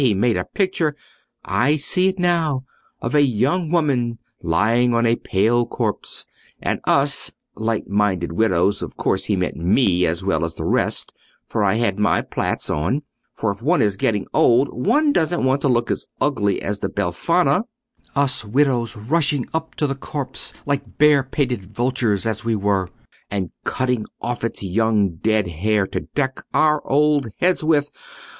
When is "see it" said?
1.75-2.17